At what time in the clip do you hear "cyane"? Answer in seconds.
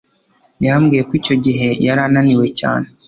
2.59-2.87